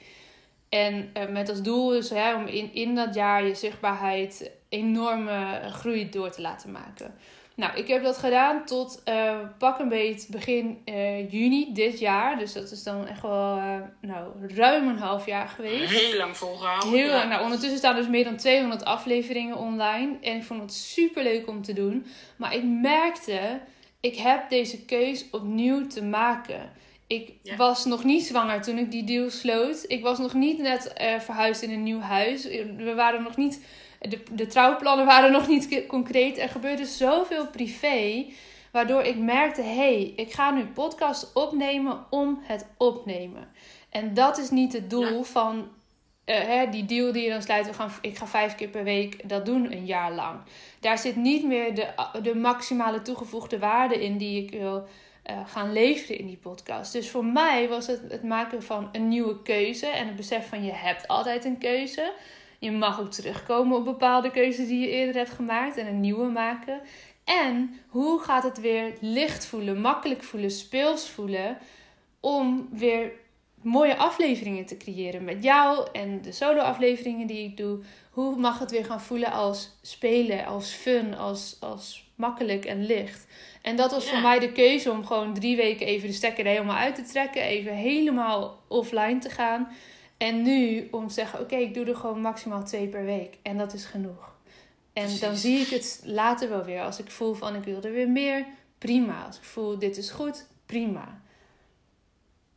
En 0.75 1.11
uh, 1.17 1.29
met 1.29 1.49
als 1.49 1.63
doel 1.63 1.89
dus 1.89 2.11
hè, 2.11 2.35
om 2.35 2.47
in, 2.47 2.71
in 2.73 2.95
dat 2.95 3.15
jaar 3.15 3.47
je 3.47 3.55
zichtbaarheid 3.55 4.51
enorme 4.69 5.61
groei 5.71 6.09
door 6.09 6.31
te 6.31 6.41
laten 6.41 6.71
maken. 6.73 7.15
Nou, 7.57 7.77
ik 7.77 7.89
heb 7.89 8.03
dat 8.03 8.19
gedaan 8.19 8.65
tot 8.65 9.03
uh, 9.09 9.39
pak 9.59 9.79
een 9.79 9.89
beet 9.89 10.27
begin 10.31 10.83
uh, 10.85 11.31
juni 11.31 11.73
dit 11.73 11.99
jaar. 11.99 12.39
Dus 12.39 12.53
dat 12.53 12.71
is 12.71 12.83
dan 12.83 13.07
echt 13.07 13.23
wel 13.23 13.57
uh, 13.57 13.77
nou, 14.01 14.49
ruim 14.55 14.89
een 14.89 14.99
half 14.99 15.27
jaar 15.27 15.49
geweest. 15.49 15.91
Heel 15.91 16.17
lang 16.17 16.37
volgehouden. 16.37 16.91
Heel 16.91 17.11
lang. 17.11 17.29
Nou, 17.29 17.43
ondertussen 17.43 17.79
staan 17.79 17.95
dus 17.95 18.09
meer 18.09 18.25
dan 18.25 18.37
200 18.37 18.85
afleveringen 18.85 19.57
online. 19.57 20.17
En 20.21 20.37
ik 20.37 20.45
vond 20.45 20.61
het 20.61 20.73
super 20.73 21.23
leuk 21.23 21.49
om 21.49 21.63
te 21.63 21.73
doen. 21.73 22.07
Maar 22.37 22.55
ik 22.55 22.65
merkte, 22.65 23.61
ik 24.01 24.17
heb 24.17 24.49
deze 24.51 24.85
keus 24.85 25.31
opnieuw 25.31 25.87
te 25.87 26.05
maken. 26.05 26.73
Ik 27.07 27.33
ja. 27.43 27.57
was 27.57 27.85
nog 27.85 28.05
niet 28.05 28.27
zwanger 28.27 28.63
toen 28.63 28.79
ik 28.79 28.91
die 28.91 29.05
deal 29.05 29.31
sloot. 29.31 29.85
Ik 29.87 30.03
was 30.03 30.19
nog 30.19 30.35
niet 30.35 30.59
net 30.59 30.93
verhuisd 31.21 31.63
in 31.63 31.71
een 31.71 31.83
nieuw 31.83 32.01
huis. 32.01 32.45
We 32.77 32.93
waren 32.95 33.23
nog 33.23 33.37
niet 33.37 33.61
de, 34.09 34.23
de 34.31 34.47
trouwplannen 34.47 35.07
waren 35.07 35.33
nog 35.33 35.49
niet 35.49 35.87
concreet. 35.87 36.39
Er 36.39 36.49
gebeurde 36.49 36.85
zoveel 36.85 37.47
privé. 37.47 38.27
Waardoor 38.73 39.03
ik 39.03 39.19
merkte: 39.19 39.63
hé, 39.63 39.75
hey, 39.75 40.13
ik 40.17 40.33
ga 40.33 40.51
nu 40.51 40.67
podcast 40.67 41.33
opnemen 41.35 42.05
om 42.11 42.39
het 42.43 42.67
opnemen. 42.77 43.49
En 43.91 44.15
dat 44.15 44.39
is 44.39 44.51
niet 44.51 44.73
het 44.73 44.91
doel 44.91 45.17
ja. 45.17 45.23
van 45.23 45.69
uh, 46.27 46.37
hè, 46.37 46.69
die 46.71 46.85
deal 46.85 47.13
die 47.13 47.23
je 47.23 47.31
dan 47.31 47.43
sluit. 47.43 47.67
We 47.67 47.73
gaan, 47.73 47.91
ik 48.01 48.17
ga 48.17 48.27
vijf 48.27 48.55
keer 48.55 48.69
per 48.69 48.85
week 48.85 49.29
dat 49.29 49.47
doen 49.47 49.73
een 49.73 49.87
jaar 49.87 50.13
lang. 50.13 50.41
Daar 50.81 50.99
zit 50.99 51.17
niet 51.17 51.45
meer 51.45 51.75
de, 51.75 51.89
de 52.23 52.35
maximale 52.35 53.03
toegevoegde 53.03 53.59
waarde 53.59 54.05
in 54.05 54.19
die 54.19 54.43
ik 54.43 54.51
wil 54.51 54.89
uh, 55.31 55.41
gaan 55.47 55.73
leveren 55.73 56.19
in 56.19 56.27
die 56.27 56.37
podcast. 56.37 56.93
Dus 56.93 57.11
voor 57.11 57.25
mij 57.25 57.69
was 57.69 57.87
het 57.87 58.03
het 58.09 58.23
maken 58.23 58.63
van 58.63 58.89
een 58.93 59.09
nieuwe 59.09 59.43
keuze 59.43 59.87
en 59.87 60.07
het 60.07 60.17
besef 60.17 60.49
van 60.49 60.65
je 60.65 60.73
hebt 60.73 61.09
altijd 61.09 61.45
een 61.45 61.59
keuze. 61.59 62.13
Je 62.59 62.73
mag 62.73 63.01
ook 63.01 63.11
terugkomen 63.11 63.77
op 63.77 63.85
bepaalde 63.85 64.31
keuzes 64.31 64.67
die 64.67 64.81
je 64.81 64.89
eerder 64.89 65.15
hebt 65.15 65.31
gemaakt 65.31 65.77
en 65.77 65.87
een 65.87 66.01
nieuwe 66.01 66.31
maken. 66.31 66.81
En 67.25 67.81
hoe 67.89 68.21
gaat 68.21 68.43
het 68.43 68.61
weer 68.61 68.95
licht 69.01 69.47
voelen, 69.47 69.81
makkelijk 69.81 70.23
voelen, 70.23 70.51
speels 70.51 71.09
voelen 71.09 71.59
om 72.21 72.69
weer 72.71 73.13
mooie 73.63 73.97
afleveringen 73.97 74.67
te 74.67 74.77
creëren 74.77 75.25
met 75.25 75.43
jou 75.43 75.87
en 75.93 76.23
de 76.23 76.33
solo-afleveringen 76.33 77.27
die 77.27 77.45
ik 77.45 77.57
doe. 77.57 77.79
Hoe 78.11 78.37
mag 78.37 78.59
het 78.59 78.71
weer 78.71 78.85
gaan 78.85 79.01
voelen 79.01 79.33
als 79.33 79.71
spelen, 79.83 80.47
als 80.47 80.73
fun, 80.73 81.17
als, 81.17 81.57
als 81.61 82.04
makkelijk 82.15 82.65
en 82.65 82.87
licht? 82.87 83.27
En 83.63 83.77
dat 83.77 83.91
was 83.91 84.05
ja. 84.05 84.11
voor 84.11 84.21
mij 84.21 84.39
de 84.39 84.53
keuze 84.53 84.91
om 84.91 85.07
gewoon 85.07 85.35
drie 85.35 85.57
weken 85.57 85.87
even 85.87 86.09
de 86.09 86.15
stekker 86.15 86.45
er 86.45 86.51
helemaal 86.51 86.77
uit 86.77 86.95
te 86.95 87.03
trekken, 87.03 87.43
even 87.43 87.75
helemaal 87.75 88.63
offline 88.69 89.19
te 89.19 89.31
gaan. 89.31 89.69
En 90.17 90.43
nu 90.43 90.89
om 90.91 91.09
te 91.09 91.15
zeggen, 91.15 91.41
oké, 91.41 91.55
okay, 91.55 91.65
ik 91.65 91.75
doe 91.75 91.87
er 91.87 91.97
gewoon 91.97 92.21
maximaal 92.21 92.65
twee 92.65 92.89
per 92.89 93.05
week. 93.05 93.37
En 93.43 93.59
dat 93.59 93.73
is 93.73 93.85
genoeg. 93.85 94.33
En 94.93 95.03
Precies. 95.03 95.21
dan 95.21 95.37
zie 95.37 95.59
ik 95.59 95.69
het 95.69 96.01
later 96.05 96.49
wel 96.49 96.65
weer. 96.65 96.83
Als 96.83 96.99
ik 96.99 97.11
voel 97.11 97.35
van, 97.35 97.55
ik 97.55 97.65
wil 97.65 97.83
er 97.83 97.93
weer 97.93 98.09
meer, 98.09 98.47
prima. 98.79 99.25
Als 99.27 99.37
ik 99.37 99.45
voel, 99.45 99.79
dit 99.79 99.97
is 99.97 100.11
goed, 100.11 100.47
prima. 100.67 101.23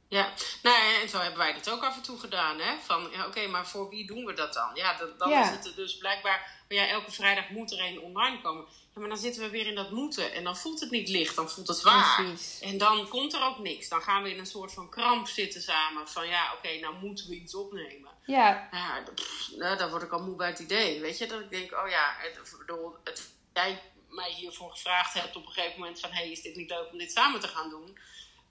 Ja, 0.10 0.30
nou 0.64 1.02
en 1.02 1.10
zo 1.10 1.18
hebben 1.18 1.38
wij 1.38 1.54
dat 1.54 1.70
ook 1.70 1.84
af 1.84 1.96
en 1.96 2.02
toe 2.02 2.20
gedaan. 2.20 2.60
Hè? 2.60 2.78
Van, 2.82 3.02
ja, 3.02 3.20
oké, 3.20 3.28
okay, 3.28 3.48
maar 3.48 3.68
voor 3.68 3.90
wie 3.90 4.08
doen 4.08 4.26
we 4.26 4.34
dat 4.34 4.54
dan? 4.54 4.70
Ja, 4.74 4.98
dat, 4.98 5.20
dan 5.20 5.30
ja. 5.30 5.42
is 5.42 5.50
het 5.50 5.76
dus 5.76 5.98
blijkbaar... 5.98 6.56
Ja, 6.68 6.88
elke 6.88 7.12
vrijdag 7.12 7.50
moet 7.50 7.72
er 7.72 7.86
een 7.86 8.00
online 8.00 8.42
komen. 8.42 8.66
Maar 8.98 9.10
dan 9.10 9.18
zitten 9.18 9.42
we 9.42 9.50
weer 9.50 9.68
in 9.68 9.76
dat 9.76 9.92
moeten. 9.92 10.34
En 10.34 10.44
dan 10.44 10.58
voelt 10.58 10.80
het 10.80 10.92
niet 10.92 11.10
licht, 11.10 11.36
dan 11.36 11.50
voelt 11.50 11.68
het 11.68 11.78
zwaar. 11.78 12.24
Precies. 12.24 12.60
En 12.60 12.78
dan 12.78 13.08
komt 13.08 13.34
er 13.34 13.44
ook 13.44 13.60
niks. 13.60 13.90
Dan 13.90 14.02
gaan 14.02 14.24
we 14.24 14.32
in 14.32 14.40
een 14.40 14.46
soort 14.46 14.74
van 14.74 14.90
kramp 14.90 15.28
zitten 15.28 15.62
samen. 15.62 16.08
Van 16.08 16.28
ja, 16.28 16.54
oké, 16.54 16.68
okay, 16.68 16.80
nou 16.80 16.96
moeten 17.02 17.30
we 17.30 17.36
iets 17.36 17.56
opnemen. 17.56 18.12
Ja. 18.26 18.68
Ja, 18.72 19.04
pff, 19.16 19.52
nou, 19.56 19.78
dan 19.78 19.90
word 19.90 20.04
ik 20.04 20.12
al 20.12 20.24
moe 20.24 20.36
bij 20.36 20.48
het 20.48 20.60
idee. 20.60 21.02
Weet 21.02 21.18
je, 21.18 21.28
dat 21.28 21.40
ik 21.40 21.50
denk, 21.50 21.72
oh 21.72 21.90
ja, 21.90 22.16
het, 22.18 22.56
bedoel, 22.58 22.96
het, 23.04 23.30
jij 23.54 23.82
mij 24.10 24.32
hiervoor 24.32 24.72
gevraagd 24.72 25.14
hebt 25.14 25.36
op 25.36 25.46
een 25.46 25.52
gegeven 25.52 25.80
moment 25.80 26.00
van... 26.00 26.10
hé, 26.10 26.22
hey, 26.22 26.32
is 26.32 26.42
dit 26.42 26.56
niet 26.56 26.70
leuk 26.70 26.92
om 26.92 26.98
dit 26.98 27.12
samen 27.12 27.40
te 27.40 27.48
gaan 27.48 27.70
doen? 27.70 27.98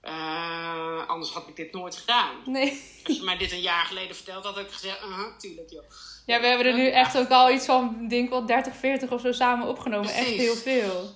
Uh, 0.07 1.07
anders 1.07 1.31
had 1.31 1.47
ik 1.47 1.55
dit 1.55 1.73
nooit 1.73 1.95
gedaan. 1.95 2.35
Nee. 2.45 2.81
Als 3.03 3.17
je 3.17 3.23
mij 3.23 3.37
dit 3.37 3.51
een 3.51 3.61
jaar 3.61 3.85
geleden 3.85 4.15
verteld 4.15 4.43
had, 4.43 4.55
had 4.55 4.63
ik 4.63 4.71
gezegd, 4.71 5.03
uh 5.03 5.15
-huh, 5.15 5.37
tuurlijk 5.37 5.69
joh. 5.69 5.83
Ja, 6.25 6.39
we 6.39 6.47
hebben 6.47 6.65
er 6.65 6.73
nu 6.73 6.89
echt 6.89 7.17
ook 7.17 7.29
al 7.29 7.51
iets 7.51 7.65
van, 7.65 8.07
denk 8.07 8.29
wel 8.29 8.45
30, 8.45 8.75
40 8.75 9.11
of 9.11 9.21
zo 9.21 9.31
samen 9.31 9.67
opgenomen. 9.67 10.11
Precies. 10.11 10.27
Echt 10.27 10.37
heel 10.37 10.55
veel. 10.55 11.09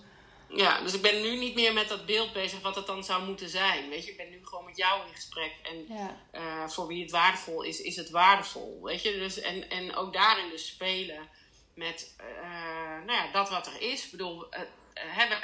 Ja, 0.55 0.81
dus 0.81 0.93
ik 0.93 1.01
ben 1.01 1.21
nu 1.21 1.37
niet 1.37 1.55
meer 1.55 1.73
met 1.73 1.89
dat 1.89 2.05
beeld 2.05 2.33
bezig 2.33 2.61
wat 2.61 2.75
het 2.75 2.85
dan 2.85 3.03
zou 3.03 3.25
moeten 3.25 3.49
zijn. 3.49 3.89
Weet 3.89 4.05
je, 4.05 4.11
ik 4.11 4.17
ben 4.17 4.29
nu 4.29 4.39
gewoon 4.43 4.65
met 4.65 4.77
jou 4.77 5.07
in 5.07 5.15
gesprek. 5.15 5.53
En 5.63 5.95
ja. 5.95 6.17
uh, 6.33 6.67
voor 6.67 6.87
wie 6.87 7.01
het 7.01 7.11
waardevol 7.11 7.61
is, 7.61 7.81
is 7.81 7.95
het 7.95 8.09
waardevol. 8.09 8.79
Weet 8.83 9.01
je, 9.01 9.11
dus, 9.11 9.39
en, 9.39 9.69
en 9.69 9.95
ook 9.95 10.13
daarin 10.13 10.49
dus 10.49 10.67
spelen 10.67 11.29
met 11.75 12.15
uh, 12.21 13.05
nou 13.05 13.11
ja, 13.11 13.31
dat 13.31 13.49
wat 13.49 13.67
er 13.67 13.81
is. 13.81 14.05
Ik 14.05 14.11
bedoel, 14.11 14.39
we 14.49 14.67
hebben 14.93 15.37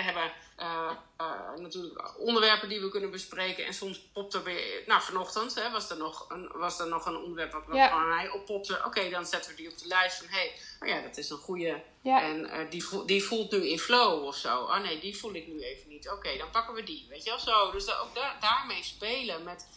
uh, 0.59 0.91
uh, 1.21 1.61
natuurlijk 1.61 2.19
onderwerpen 2.19 2.69
die 2.69 2.79
we 2.79 2.89
kunnen 2.89 3.11
bespreken. 3.11 3.65
En 3.65 3.73
soms 3.73 3.99
popt 3.99 4.33
er 4.33 4.43
weer. 4.43 4.83
Nou, 4.85 5.01
vanochtend 5.01 5.55
hè, 5.55 5.71
was, 5.71 5.89
er 5.89 5.97
nog 5.97 6.25
een, 6.29 6.51
was 6.53 6.79
er 6.79 6.87
nog 6.87 7.05
een 7.05 7.15
onderwerp 7.17 7.51
wat 7.51 7.63
ja. 7.75 7.89
aan 7.89 8.07
mij 8.07 8.29
oppopte. 8.29 8.77
Oké, 8.77 8.85
okay, 8.85 9.09
dan 9.09 9.25
zetten 9.25 9.51
we 9.51 9.57
die 9.57 9.71
op 9.71 9.77
de 9.77 9.87
lijst 9.87 10.17
van 10.17 10.27
hé, 10.27 10.37
hey, 10.37 10.53
oh 10.79 10.87
ja, 10.87 11.07
dat 11.07 11.17
is 11.17 11.29
een 11.29 11.37
goede. 11.37 11.81
Ja. 12.01 12.21
En 12.21 12.39
uh, 12.39 12.69
die, 12.69 12.85
voelt, 12.85 13.07
die 13.07 13.23
voelt 13.23 13.51
nu 13.51 13.67
in 13.67 13.79
flow 13.79 14.25
of 14.25 14.35
zo. 14.35 14.61
Oh 14.61 14.79
nee, 14.79 14.99
die 14.99 15.17
voel 15.17 15.33
ik 15.33 15.47
nu 15.47 15.61
even 15.61 15.89
niet. 15.89 16.09
Oké, 16.09 16.17
okay, 16.17 16.37
dan 16.37 16.49
pakken 16.49 16.73
we 16.73 16.83
die. 16.83 17.05
Weet 17.09 17.23
je 17.23 17.29
wel 17.29 17.39
zo. 17.39 17.71
Dus 17.71 17.85
da 17.85 17.99
ook 17.99 18.15
da 18.15 18.37
daarmee 18.39 18.83
spelen 18.83 19.43
met. 19.43 19.67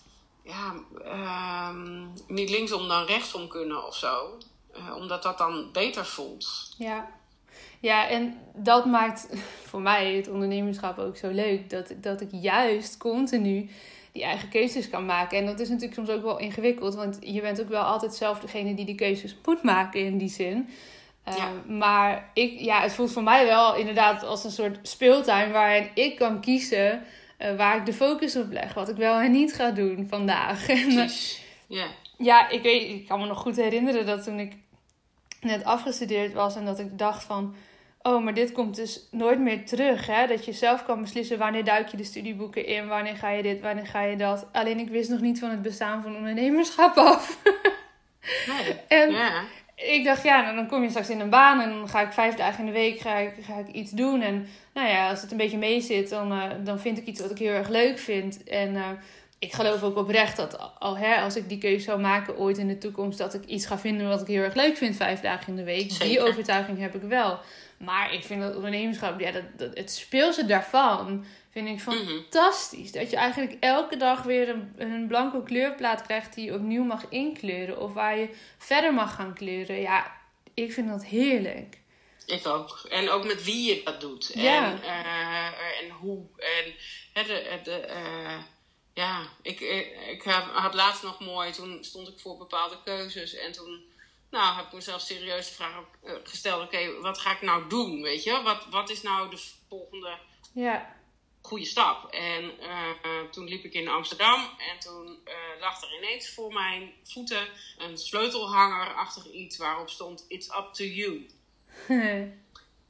Ja, 0.45 0.75
um, 1.69 2.13
niet 2.27 2.51
linksom 2.51 2.89
dan 2.89 3.05
rechtsom 3.05 3.49
kunnen 3.49 3.87
of 3.87 3.97
zo. 3.97 4.39
omdat 4.95 5.23
dat 5.23 5.39
dan 5.39 5.73
beter 5.73 6.07
voelt. 6.07 6.75
Ja. 6.79 7.19
Ja, 7.81 8.09
en 8.09 8.41
dat 8.55 8.85
maakt 8.85 9.29
voor 9.71 9.81
mij 9.81 10.15
het 10.15 10.29
ondernemerschap 10.29 10.99
ook 10.99 11.17
zo 11.17 11.31
leuk. 11.31 11.71
Dat, 11.71 11.95
dat 12.01 12.21
ik 12.21 12.29
juist 12.31 12.97
continu 12.97 13.69
die 14.13 14.23
eigen 14.23 14.49
keuzes 14.49 14.91
kan 14.91 15.07
maken. 15.07 15.39
En 15.39 15.47
dat 15.47 15.61
is 15.61 15.69
natuurlijk 15.69 15.95
soms 15.95 16.11
ook 16.11 16.23
wel 16.23 16.39
ingewikkeld. 16.39 16.95
Want 16.95 17.19
je 17.21 17.41
bent 17.41 17.61
ook 17.61 17.69
wel 17.69 17.83
altijd 17.83 18.15
zelf 18.15 18.41
degene 18.41 18.75
die 18.75 18.85
die 18.85 18.95
keuzes 18.95 19.37
moet 19.45 19.63
maken 19.63 20.05
in 20.05 20.19
die 20.19 20.29
zin. 20.29 20.69
Ja. 21.25 21.33
Uh, 21.37 21.79
maar 21.79 22.31
ik, 22.35 22.61
ja, 22.61 22.81
het 22.81 22.93
voelt 22.93 23.13
voor 23.13 23.23
mij 23.23 23.47
wel 23.47 23.77
inderdaad 23.77 24.23
als 24.23 24.45
een 24.45 24.51
soort 24.51 24.79
speeltuin 24.83 25.53
waarin 25.53 25.89
ik 25.95 26.17
kan 26.17 26.41
kiezen 26.41 27.03
uh, 27.39 27.57
waar 27.57 27.77
ik 27.77 27.87
de 27.87 27.93
focus 27.93 28.37
op 28.37 28.53
leg. 28.53 28.75
Wat 28.75 28.89
ik 28.89 28.97
wel 28.97 29.19
en 29.19 29.33
niet 29.33 29.55
ga 29.55 29.71
doen 29.71 30.07
vandaag. 30.09 30.67
ja. 31.67 31.87
ja, 32.17 32.49
ik, 32.49 32.63
weet, 32.63 32.91
ik 32.91 33.07
kan 33.07 33.21
me 33.21 33.27
nog 33.27 33.39
goed 33.39 33.57
herinneren 33.57 34.07
dat 34.07 34.25
toen 34.25 34.39
ik 34.39 34.53
net 35.41 35.65
afgestudeerd 35.65 36.33
was 36.33 36.57
en 36.57 36.65
dat 36.65 36.79
ik 36.79 36.99
dacht 36.99 37.25
van 37.25 37.55
oh, 38.03 38.25
maar 38.25 38.35
dit 38.35 38.53
komt 38.53 38.77
dus 38.77 39.09
nooit 39.11 39.39
meer 39.39 39.67
terug. 39.67 40.07
Hè? 40.07 40.27
Dat 40.27 40.45
je 40.45 40.53
zelf 40.53 40.85
kan 40.85 41.01
beslissen 41.01 41.39
wanneer 41.39 41.65
duik 41.65 41.89
je 41.89 41.97
de 41.97 42.05
studieboeken 42.05 42.67
in, 42.67 42.89
wanneer 42.89 43.17
ga 43.17 43.31
je 43.31 43.43
dit, 43.43 43.61
wanneer 43.61 43.87
ga 43.87 44.03
je 44.03 44.17
dat. 44.17 44.47
Alleen 44.53 44.79
ik 44.79 44.89
wist 44.89 45.11
nog 45.11 45.21
niet 45.21 45.39
van 45.39 45.51
het 45.51 45.63
bestaan 45.63 46.03
van 46.03 46.17
ondernemerschap 46.17 46.97
af. 46.97 47.39
nee. 48.47 48.77
En 49.01 49.11
ja. 49.11 49.43
ik 49.77 50.05
dacht, 50.05 50.23
ja, 50.23 50.43
nou, 50.43 50.57
dan 50.57 50.67
kom 50.67 50.83
je 50.83 50.89
straks 50.89 51.11
in 51.11 51.21
een 51.21 51.31
baan 51.31 51.61
en 51.61 51.71
dan 51.71 51.89
ga 51.89 52.01
ik 52.01 52.13
vijf 52.13 52.35
dagen 52.35 52.61
in 52.61 52.67
de 52.67 52.73
week 52.73 53.01
ga 53.01 53.17
ik, 53.17 53.33
ga 53.41 53.59
ik 53.59 53.69
iets 53.69 53.91
doen. 53.91 54.21
En 54.21 54.49
nou 54.75 54.89
ja, 54.89 55.11
als 55.11 55.23
het 55.23 55.31
een 55.31 55.37
beetje 55.37 55.59
mee 55.59 55.81
zit, 55.81 56.09
dan, 56.09 56.33
uh, 56.33 56.45
dan 56.65 56.81
vind 56.81 56.99
ik 56.99 57.07
iets 57.07 57.21
wat 57.21 57.31
ik 57.31 57.39
heel 57.39 57.53
erg 57.53 57.69
leuk 57.69 57.99
vind. 57.99 58.45
En 58.45 58.75
uh, 58.75 58.89
ik 59.41 59.53
geloof 59.53 59.83
ook 59.83 59.97
oprecht 59.97 60.37
dat 60.37 60.71
al, 60.79 60.97
hè, 60.97 61.17
als 61.17 61.37
ik 61.37 61.49
die 61.49 61.59
keuze 61.59 61.85
zou 61.85 62.01
maken 62.01 62.37
ooit 62.39 62.59
in 62.59 62.69
de 62.69 62.79
toekomst, 62.79 63.19
dat 63.19 63.35
ik 63.35 63.45
iets 63.45 63.67
ga 63.67 63.79
vinden 63.79 64.09
wat 64.09 64.21
ik 64.21 64.27
heel 64.27 64.43
erg 64.43 64.55
leuk 64.55 64.77
vind, 64.77 64.97
vijf 64.97 65.21
dagen 65.21 65.49
in 65.49 65.57
de 65.57 65.65
week. 65.65 65.91
Zeker. 65.91 66.07
Die 66.07 66.21
overtuiging 66.21 66.79
heb 66.79 66.95
ik 66.95 67.03
wel. 67.03 67.41
Maar 67.79 68.15
ik 68.15 68.25
vind 68.25 68.41
dat 68.41 68.57
ondernemerschap, 68.57 69.21
ja, 69.21 69.31
dat, 69.31 69.43
dat, 69.57 69.77
het 69.77 69.91
speelse 69.91 70.47
daarvan 70.47 71.25
vind 71.51 71.69
ik 71.69 71.81
fantastisch. 71.81 72.79
Mm-hmm. 72.79 73.01
Dat 73.01 73.11
je 73.11 73.17
eigenlijk 73.17 73.57
elke 73.61 73.97
dag 73.97 74.23
weer 74.23 74.49
een, 74.49 74.75
een 74.77 75.07
blanco 75.07 75.41
kleurplaat 75.41 76.03
krijgt 76.03 76.35
die 76.35 76.45
je 76.45 76.55
opnieuw 76.55 76.85
mag 76.85 77.05
inkleuren. 77.09 77.81
Of 77.81 77.93
waar 77.93 78.19
je 78.19 78.29
verder 78.59 78.95
mag 78.95 79.15
gaan 79.15 79.35
kleuren. 79.35 79.81
Ja, 79.81 80.13
ik 80.55 80.73
vind 80.73 80.89
dat 80.89 81.05
heerlijk. 81.05 81.79
Ik 82.27 82.47
ook. 82.47 82.87
En 82.91 83.11
ook 83.11 83.25
met 83.25 83.45
wie 83.45 83.75
je 83.75 83.81
dat 83.85 84.01
doet. 84.01 84.31
Ja. 84.35 84.65
En, 84.65 84.83
eh, 84.83 85.83
en 85.83 85.91
hoe. 85.91 86.19
En 86.37 86.73
hè, 87.13 87.23
de, 87.23 87.61
de, 87.65 87.77
eh, 87.77 88.39
ja, 89.01 89.29
ik, 89.43 89.61
ik 90.09 90.23
had 90.53 90.75
laatst 90.75 91.03
nog 91.03 91.21
mooi, 91.21 91.53
toen 91.53 91.85
stond 91.85 92.09
ik 92.09 92.21
voor 92.21 92.37
bepaalde 92.37 92.77
keuzes. 92.85 93.35
En 93.35 93.53
toen 93.53 93.85
nou, 94.31 94.57
heb 94.57 94.67
ik 94.67 94.73
mezelf 94.73 95.01
serieus 95.01 95.49
de 95.49 95.55
vraag 95.55 95.85
eh, 96.03 96.13
gesteld: 96.25 96.65
oké, 96.65 97.01
wat 97.01 97.19
ga 97.19 97.33
ik 97.33 97.43
nou 97.43 97.69
doen? 97.69 98.03
Weet 98.03 98.23
je, 98.23 98.43
wat, 98.43 98.67
wat 98.71 98.91
is 98.91 99.03
nou 99.03 99.31
de 99.31 99.43
volgende 99.69 100.19
Ja. 100.53 100.97
goede 101.43 101.65
stap? 101.65 102.11
En 102.13 102.53
toen 103.31 103.49
liep 103.49 103.65
ik 103.65 103.73
in 103.73 103.89
Amsterdam 103.89 104.41
en 104.71 104.79
toen 104.79 105.19
lag 105.61 105.83
er 105.83 105.97
ineens 105.97 106.29
voor 106.29 106.53
mijn 106.53 106.93
voeten 107.05 107.49
een 107.79 107.99
sleutelhanger 107.99 108.95
achter 108.95 109.31
iets 109.31 109.57
waarop 109.57 109.91
stond: 109.91 110.25
It's 110.29 110.49
up 110.49 110.69
to 110.73 110.85
you. 110.85 111.27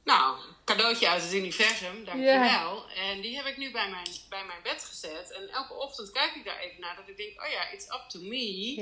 nou, 0.03 0.37
cadeautje 0.65 1.09
uit 1.09 1.23
het 1.23 1.33
universum, 1.33 2.05
dankjewel. 2.05 2.75
Ja. 2.75 2.83
En 2.95 3.21
die 3.21 3.35
heb 3.35 3.45
ik 3.45 3.57
nu 3.57 3.71
bij 3.71 3.89
mijn, 3.89 4.07
bij 4.29 4.45
mijn 4.45 4.59
bed 4.63 4.83
gezet. 4.83 5.31
En 5.31 5.49
elke 5.49 5.73
ochtend 5.73 6.11
kijk 6.11 6.35
ik 6.35 6.45
daar 6.45 6.59
even 6.59 6.81
naar. 6.81 6.95
Dat 6.95 7.07
ik 7.07 7.17
denk, 7.17 7.41
oh 7.41 7.51
ja, 7.51 7.69
it's 7.71 7.85
up 7.85 8.05
to 8.07 8.19
me. 8.19 8.75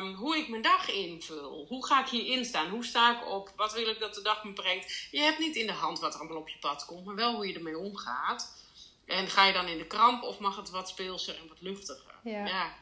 Um, 0.00 0.14
hoe 0.14 0.36
ik 0.36 0.48
mijn 0.48 0.62
dag 0.62 0.90
invul. 0.90 1.64
Hoe 1.68 1.86
ga 1.86 2.00
ik 2.00 2.08
hierin 2.08 2.44
staan? 2.44 2.68
Hoe 2.68 2.84
sta 2.84 3.20
ik 3.20 3.28
op? 3.28 3.52
Wat 3.56 3.72
wil 3.72 3.88
ik 3.88 4.00
dat 4.00 4.14
de 4.14 4.22
dag 4.22 4.44
me 4.44 4.52
brengt? 4.52 5.08
Je 5.10 5.20
hebt 5.20 5.38
niet 5.38 5.56
in 5.56 5.66
de 5.66 5.72
hand 5.72 5.98
wat 5.98 6.14
er 6.14 6.20
allemaal 6.20 6.38
op 6.38 6.48
je 6.48 6.58
pad 6.58 6.84
komt. 6.84 7.04
Maar 7.04 7.14
wel 7.14 7.34
hoe 7.34 7.48
je 7.48 7.54
ermee 7.54 7.78
omgaat. 7.78 8.64
En 9.06 9.28
ga 9.28 9.44
je 9.44 9.52
dan 9.52 9.66
in 9.66 9.78
de 9.78 9.86
kramp 9.86 10.22
of 10.22 10.38
mag 10.38 10.56
het 10.56 10.70
wat 10.70 10.88
speelser 10.88 11.36
en 11.36 11.48
wat 11.48 11.60
luchtiger? 11.60 12.14
Ja. 12.24 12.74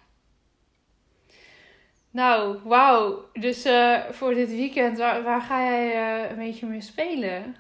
Nou, 2.15 2.59
wauw. 2.65 3.29
Dus 3.33 3.67
uh, 3.67 4.01
voor 4.11 4.35
dit 4.35 4.49
weekend, 4.49 4.99
waar, 4.99 5.23
waar 5.23 5.43
ga 5.43 5.63
jij 5.63 6.23
uh, 6.25 6.31
een 6.31 6.37
beetje 6.37 6.67
mee 6.67 6.81
spelen? 6.81 7.57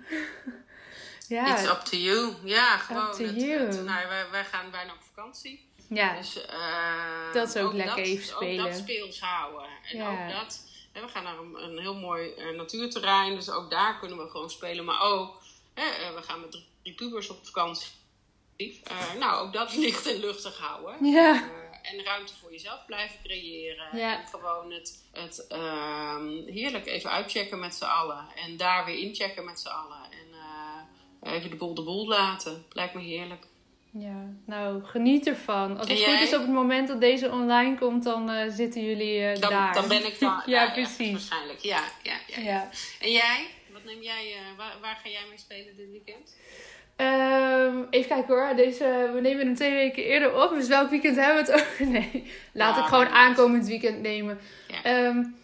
ja. 1.28 1.52
It's 1.52 1.70
up 1.70 1.80
to 1.80 1.96
you. 1.96 2.34
Ja, 2.44 2.76
gewoon. 2.76 3.06
Up 3.06 3.12
to 3.12 3.24
het, 3.24 3.40
you. 3.40 3.58
Het, 3.58 3.84
nou, 3.84 4.08
wij, 4.08 4.30
wij, 4.30 4.44
gaan 4.44 4.70
bijna 4.70 4.92
op 4.92 5.02
vakantie. 5.14 5.68
Ja. 5.88 6.16
Dus, 6.16 6.36
uh, 6.36 7.32
dat 7.32 7.48
is 7.48 7.56
ook, 7.56 7.66
ook 7.66 7.72
lekker 7.72 7.96
dat, 7.96 8.06
even 8.06 8.24
spelen. 8.24 8.64
Ook 8.64 8.70
dat 8.70 8.80
speels 8.80 9.20
houden. 9.20 9.68
En 9.90 9.96
ja. 9.96 10.10
ook 10.10 10.32
dat. 10.32 10.60
Hè, 10.92 11.00
we 11.00 11.08
gaan 11.08 11.22
naar 11.22 11.38
een, 11.38 11.62
een 11.62 11.78
heel 11.78 11.96
mooi 11.96 12.32
natuurterrein. 12.56 13.34
Dus 13.34 13.50
ook 13.50 13.70
daar 13.70 13.98
kunnen 13.98 14.18
we 14.18 14.30
gewoon 14.30 14.50
spelen. 14.50 14.84
Maar 14.84 15.00
ook, 15.00 15.42
hè, 15.74 16.14
we 16.14 16.22
gaan 16.22 16.40
met 16.40 16.62
drie 16.82 16.94
pubers 16.94 17.28
op 17.28 17.46
vakantie. 17.46 17.88
nou, 19.18 19.46
ook 19.46 19.52
dat 19.52 19.76
licht 19.84 20.06
en 20.06 20.20
luchtig 20.20 20.58
houden. 20.58 21.06
Ja 21.06 21.62
en 21.84 22.04
ruimte 22.04 22.34
voor 22.34 22.52
jezelf 22.52 22.86
blijven 22.86 23.18
creëren. 23.22 23.90
En 23.90 24.26
gewoon 24.30 24.72
het, 24.72 25.04
het 25.12 25.46
uh, 25.52 26.16
heerlijk 26.46 26.86
even 26.86 27.10
uitchecken 27.10 27.58
met 27.58 27.74
z'n 27.74 27.84
allen. 27.84 28.26
En 28.36 28.56
daar 28.56 28.84
weer 28.84 28.98
inchecken 28.98 29.44
met 29.44 29.60
z'n 29.60 29.68
allen. 29.68 30.02
En 30.10 30.38
uh, 31.22 31.32
even 31.32 31.50
de 31.50 31.56
boel 31.56 31.74
de 31.74 31.82
boel 31.82 32.06
laten. 32.06 32.64
Lijkt 32.72 32.94
me 32.94 33.02
heerlijk. 33.02 33.46
Ja, 33.90 34.32
nou 34.46 34.84
geniet 34.84 35.26
ervan. 35.26 35.78
Als 35.78 35.88
het 35.88 36.04
goed 36.04 36.20
is 36.20 36.34
op 36.34 36.40
het 36.40 36.50
moment 36.50 36.88
dat 36.88 37.00
deze 37.00 37.30
online 37.30 37.78
komt, 37.78 38.04
dan 38.04 38.30
uh, 38.30 38.44
zitten 38.48 38.84
jullie 38.84 39.38
dan, 39.38 39.50
daar. 39.50 39.74
Dan 39.74 39.88
ben 39.88 40.06
ik 40.06 40.20
daar. 40.20 40.42
ja, 40.50 40.70
precies. 40.70 41.10
waarschijnlijk. 41.10 41.58
Ja, 41.58 41.84
ja, 42.02 42.16
ja, 42.26 42.40
ja. 42.42 42.70
En 43.00 43.10
jij? 43.10 43.46
Wat 43.72 43.84
neem 43.84 44.02
jij, 44.02 44.34
waar, 44.56 44.80
waar 44.80 45.00
ga 45.02 45.08
jij 45.08 45.24
mee 45.28 45.38
spelen 45.38 45.76
dit 45.76 45.90
weekend? 45.90 46.34
Um, 46.96 47.86
even 47.90 48.08
kijken 48.08 48.34
hoor. 48.34 48.56
Deze, 48.56 49.10
we 49.14 49.20
nemen 49.20 49.46
hem 49.46 49.54
twee 49.54 49.72
weken 49.72 50.04
eerder 50.04 50.42
op. 50.42 50.50
Dus 50.50 50.68
welk 50.68 50.90
weekend 50.90 51.16
hebben 51.16 51.44
we 51.44 51.52
het 51.52 51.60
over? 51.60 51.86
Nee, 51.92 52.32
laat 52.52 52.76
ja, 52.76 52.82
ik 52.82 52.88
gewoon 52.88 53.08
aankomend 53.08 53.66
weekend 53.66 54.00
nemen. 54.00 54.38
Ja, 54.68 55.06
um, 55.06 55.34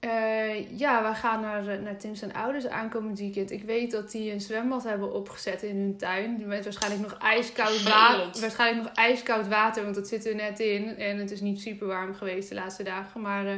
uh, 0.00 0.78
ja 0.78 1.08
we 1.08 1.14
gaan 1.14 1.40
naar, 1.40 1.80
naar 1.80 1.96
Tim's 1.96 2.22
en 2.22 2.32
ouders 2.32 2.66
aankomend 2.66 3.18
weekend. 3.18 3.50
Ik 3.50 3.62
weet 3.62 3.90
dat 3.90 4.10
die 4.10 4.32
een 4.32 4.40
zwembad 4.40 4.84
hebben 4.84 5.12
opgezet 5.12 5.62
in 5.62 5.76
hun 5.76 5.96
tuin. 5.96 6.42
Met 6.46 6.64
waarschijnlijk 6.64 7.02
nog 7.02 7.18
ijskoud 7.20 7.82
water. 7.82 8.40
Waarschijnlijk 8.40 8.86
nog 8.86 8.96
ijskoud 8.96 9.48
water, 9.48 9.82
want 9.82 9.94
dat 9.94 10.08
zit 10.08 10.26
er 10.26 10.34
net 10.34 10.60
in. 10.60 10.96
En 10.96 11.18
het 11.18 11.30
is 11.30 11.40
niet 11.40 11.60
super 11.60 11.86
warm 11.86 12.14
geweest 12.14 12.48
de 12.48 12.54
laatste 12.54 12.82
dagen. 12.82 13.20
Maar 13.20 13.46
uh, 13.46 13.52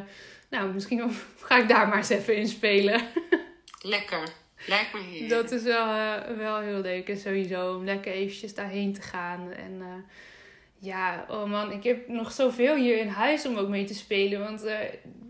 nou, 0.51 0.73
misschien 0.73 1.11
ga 1.40 1.59
ik 1.59 1.68
daar 1.68 1.88
maar 1.88 1.96
eens 1.96 2.09
even 2.09 2.37
in 2.37 2.49
spelen. 2.49 3.01
Lekker. 3.83 4.29
Lijkt 4.66 4.92
me 4.92 5.01
heerlijk. 5.01 5.31
Dat 5.31 5.51
is 5.51 5.62
wel, 5.62 5.87
uh, 5.87 6.14
wel 6.37 6.59
heel 6.59 6.81
leuk. 6.81 7.09
En 7.09 7.16
sowieso 7.16 7.75
om 7.75 7.85
lekker 7.85 8.12
eventjes 8.12 8.55
daarheen 8.55 8.92
te 8.92 9.03
gaan. 9.03 9.53
En 9.53 9.79
uh, 9.79 9.87
ja, 10.79 11.27
oh 11.29 11.44
man, 11.44 11.73
ik 11.73 11.85
heb 11.85 12.09
nog 12.09 12.33
zoveel 12.33 12.75
hier 12.75 12.99
in 12.99 13.09
huis 13.09 13.46
om 13.46 13.57
ook 13.57 13.68
mee 13.68 13.85
te 13.85 13.94
spelen. 13.94 14.40
Want 14.40 14.64
uh, 14.64 14.73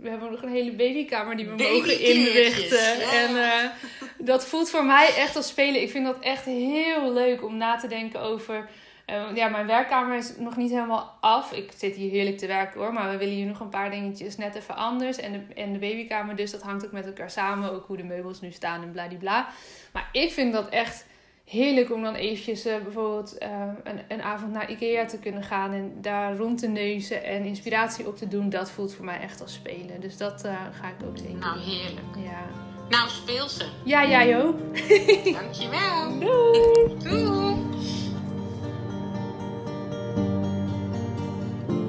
we 0.01 0.09
hebben 0.09 0.31
nog 0.31 0.43
een 0.43 0.53
hele 0.53 0.73
babykamer 0.73 1.37
die 1.37 1.47
we 1.47 1.55
mogen 1.57 2.01
inrichten. 2.01 2.99
Ja. 2.99 3.13
En 3.13 3.73
dat 4.19 4.47
voelt 4.47 4.71
voor 4.71 4.85
mij 4.85 5.15
echt 5.17 5.37
als 5.37 5.49
spelen. 5.49 5.83
Ik 5.83 5.91
vind 5.91 6.05
dat 6.05 6.21
echt 6.21 6.45
heel 6.45 7.13
leuk 7.13 7.45
om 7.45 7.57
na 7.57 7.77
te 7.77 7.89
denken 7.89 8.21
over... 8.21 8.69
Uh, 9.11 9.37
ja, 9.37 9.49
mijn 9.49 9.67
werkkamer 9.67 10.17
is 10.17 10.37
nog 10.39 10.57
niet 10.57 10.71
helemaal 10.71 11.17
af. 11.21 11.53
Ik 11.53 11.73
zit 11.77 11.97
hier 11.97 12.11
heerlijk 12.11 12.39
te 12.39 12.47
werken 12.47 12.81
hoor. 12.81 12.93
Maar 12.93 13.11
we 13.11 13.17
willen 13.17 13.35
hier 13.35 13.47
nog 13.47 13.61
een 13.61 13.69
paar 13.69 13.91
dingetjes 13.91 14.37
net 14.37 14.55
even 14.55 14.77
anders. 14.77 15.19
En 15.19 15.33
de, 15.33 15.55
en 15.55 15.73
de 15.73 15.79
babykamer 15.79 16.37
dus, 16.37 16.51
dat 16.51 16.63
hangt 16.63 16.85
ook 16.85 16.93
met 16.93 17.07
elkaar 17.07 17.31
samen. 17.31 17.73
Ook 17.73 17.87
hoe 17.87 17.97
de 17.97 18.05
meubels 18.05 18.41
nu 18.41 18.51
staan 18.51 18.83
en 18.83 18.91
bladibla. 18.91 19.49
Maar 19.93 20.09
ik 20.13 20.33
vind 20.33 20.53
dat 20.53 20.69
echt 20.69 21.07
heerlijk 21.45 21.93
om 21.93 22.03
dan 22.03 22.15
eventjes 22.15 22.67
uh, 22.67 22.83
bijvoorbeeld 22.83 23.37
uh, 23.43 23.49
een, 23.85 24.01
een 24.09 24.23
avond 24.23 24.53
naar 24.53 24.71
Ikea 24.71 25.05
te 25.05 25.19
kunnen 25.19 25.43
gaan. 25.43 25.73
En 25.73 25.93
daar 26.01 26.37
rond 26.37 26.59
te 26.59 26.69
neuzen 26.69 27.25
en 27.25 27.45
inspiratie 27.45 28.07
op 28.07 28.17
te 28.17 28.29
doen. 28.29 28.49
Dat 28.49 28.71
voelt 28.71 28.95
voor 28.95 29.05
mij 29.05 29.21
echt 29.21 29.41
als 29.41 29.55
spelen. 29.55 30.01
Dus 30.01 30.17
dat 30.17 30.41
ga 30.81 30.89
ik 30.89 31.07
ook 31.07 31.19
zeker 31.19 31.39
Nou, 31.39 31.59
heerlijk. 31.59 32.17
Ja. 32.17 32.69
Nou, 32.89 33.09
speel 33.09 33.49
ze. 33.49 33.65
Ja, 33.85 34.07
jij 34.07 34.43
ook. 34.43 34.59
Dankjewel. 35.33 36.19
Doei. 36.21 36.99
Doei. 36.99 37.70